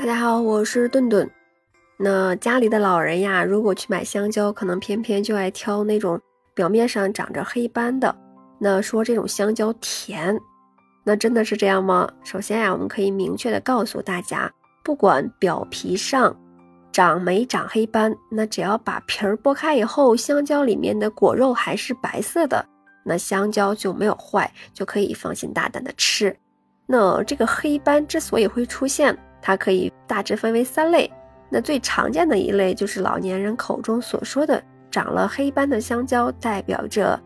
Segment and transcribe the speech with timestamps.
[0.00, 1.30] 大家好，我是顿顿。
[1.98, 6.18] 那家里的老人呀，如果去买香蕉，可能偏偏就爱挑那种
[6.54, 8.16] 表面上长着黑斑的。
[8.58, 10.34] 那说这种香蕉甜，
[11.04, 12.10] 那真的是这样吗？
[12.24, 14.50] 首先呀，我们可以明确的告诉大家，
[14.82, 16.34] 不管表皮上
[16.90, 22.64] 长没长黑斑，那只要把皮儿剥开以后，香蕉里面的果肉还是白色的，
[23.04, 26.34] 那香蕉就没有坏，就可以放心大胆的吃。
[26.86, 31.10] 那这个黑斑之所以会出现，它可以大致分为三类。
[31.48, 37.20] 那最常见的一类就是老年人口中所说的长了黑斑的香蕉，代表着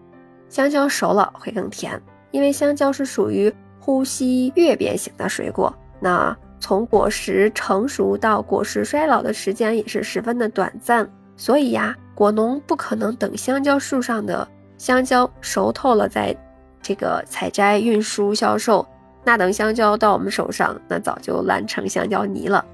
[0.49, 2.01] 香蕉熟了会更甜。
[2.31, 16.35] 因为香蕉是属于呼吸月变型的水果，那从果实成熟到果实衰老的时间也是十分的短暂，所以呀，果农不可能等香蕉树上的香蕉熟透了再
[16.81, 18.87] 这个采摘、运输、销售。
[19.25, 22.65] 那等香蕉到我们手上，那早就烂成香蕉泥了。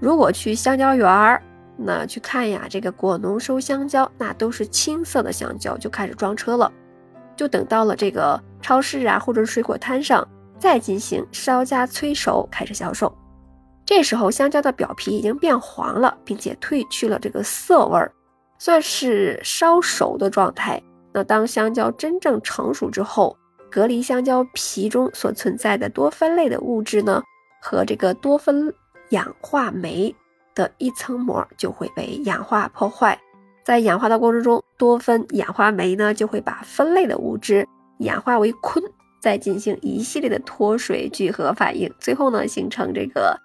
[0.00, 1.42] 如果去香蕉园儿，
[1.76, 6.70] 那去看呀，这个果农收香蕉，那都是青色的香蕉，就开始装车了。
[7.36, 10.26] 就等到了这个超市啊，或者水果摊上，
[10.58, 13.10] 再进行稍加催熟，开始销售。
[13.86, 18.12] 这时候香蕉的表皮已经变黄了，并且褪去了这个涩味儿，
[18.58, 20.82] 算是稍熟的状态。
[21.12, 23.36] 那当香蕉真正成熟之后，
[23.70, 27.22] 隔离香蕉皮中所存在的多酚类的物质呢，
[27.62, 28.74] 和这个多酚
[29.10, 30.14] 氧化酶
[30.54, 33.18] 的一层膜就会被氧化破坏。
[33.64, 37.66] 在氧化的过程中，多酚氧化酶呢就会把酚类的物质
[37.98, 38.82] 氧化为醌，
[39.20, 43.38] 再进行一系列的脱水聚合反应，最后呢形成这个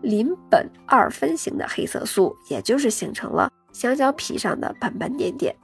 [0.00, 5.54] 邻苯二酚型的黑色素，也就是形成了香蕉皮上的斑斑点点。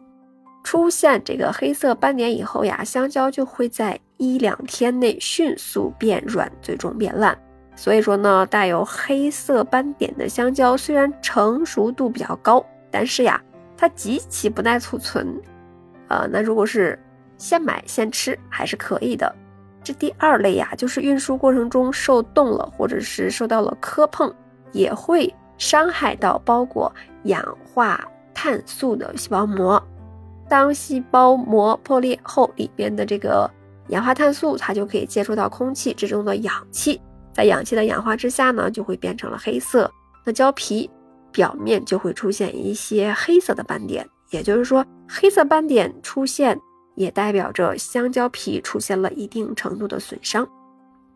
[0.65, 7.39] 出现这个黑色斑点以后呀，香蕉就会在一两天内迅速变软，最终变烂。
[7.77, 13.41] 所以说呢，带有黑色斑点的香蕉虽然成熟度比较高，但是呀，
[13.77, 15.41] 它极其不耐储存。
[16.09, 16.99] 呃，那如果是
[17.37, 19.33] 现买现吃还是可以的。
[19.83, 24.33] 这第二类呀，就是运输过程中受冻了，或者是受到了磕碰，
[24.73, 26.91] 也会伤害到包裹
[27.25, 28.03] 氧化
[28.33, 29.83] 碳素的细胞膜。
[30.49, 33.51] 当细胞膜破裂后，里边的这个
[33.89, 37.01] 氧化碳素它就可以接触到空气之中的氧气，
[37.33, 39.91] 在氧气的氧化之下呢，就会变成了黑色。
[40.25, 40.89] 那胶皮
[41.33, 46.59] 表面就会出现一些黑色的斑点，也就是说，黑色斑点出现
[46.95, 50.49] 也代表着香蕉皮出现了一定程度的损伤。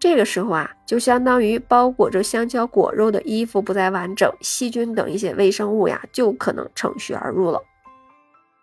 [0.00, 7.61] 这个时候啊，就相当于包裹着香蕉果肉的衣服不再完整，细菌等一些微生物呀，就可能乘虚而入了。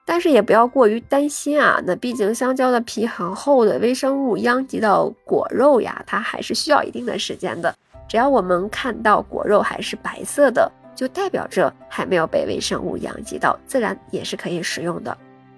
[0.07, 7.73] 但是也不要过于担心啊，那毕竟香蕉的皮很厚的，微生物殃及到果肉呀，它还是需要一定的时间的。
[8.07, 15.17] 只要我们看到果肉还是白色的，就代表着还没有被微生物殃及到，自然也是可以食用的。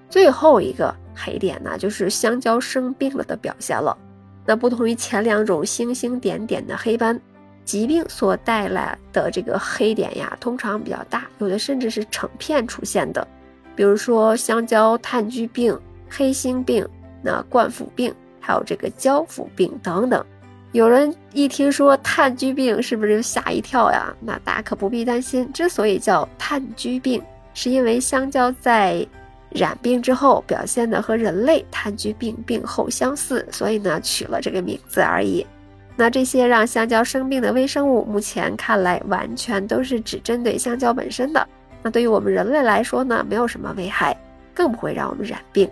[0.10, 3.96] 最后一个黑点呢，就是香蕉生病了的表现了。
[4.46, 7.20] 那不同于前两种星星点点的黑斑，
[7.66, 13.28] 疾病所带来的这个黑点呀，通常比较大，有的甚至是成片出现的。
[13.78, 15.80] 比如说香蕉炭疽病、
[16.10, 16.84] 黑心病、
[17.22, 20.26] 那冠腐病，还有这个胶腐病等等。
[20.72, 24.12] 有人一听说炭疽病，是不是就吓一跳呀？
[24.20, 25.48] 那大可不必担心。
[25.54, 27.22] 之所以叫炭疽病，
[27.54, 29.06] 是因为香蕉在
[29.52, 35.46] 染病之后表现的和人类炭疽病病后相似，所以呢取了这个名字而已。
[35.96, 41.48] 那这些让香蕉生病的微生物，目前看来完全都是只针对香蕉本身的。
[41.88, 44.14] 那对于我们人类来说呢，没有什么危害，
[44.54, 45.72] 更不会让我们染病。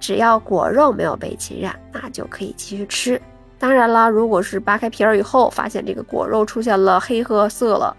[0.00, 3.22] 只要果肉没有被侵染，那就可以继续吃。
[3.60, 7.96] 当然了，如果是扒开皮儿以后，发现这个果肉出现了黑褐色了，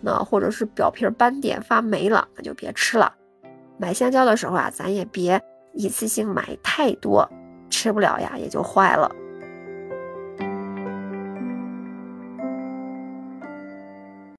[0.00, 3.14] 那或者是表皮斑点发霉了，那就别吃了。
[3.78, 5.40] 买香蕉的时候啊，咱也别
[5.72, 7.30] 一次性买太多，
[7.70, 9.08] 吃不了呀也就坏了。